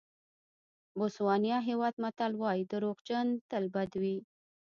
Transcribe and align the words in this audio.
بوسوانیا 0.97 1.57
هېواد 1.69 1.95
متل 2.03 2.31
وایي 2.41 2.63
دروغجن 2.71 3.27
تل 3.49 3.63
بد 3.75 3.91
دي. 4.03 4.17